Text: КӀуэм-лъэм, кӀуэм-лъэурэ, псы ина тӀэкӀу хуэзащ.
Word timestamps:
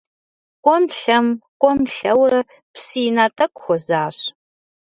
КӀуэм-лъэм, 0.63 1.27
кӀуэм-лъэурэ, 1.59 2.41
псы 2.73 2.99
ина 3.07 3.25
тӀэкӀу 3.35 3.59
хуэзащ. 3.63 4.17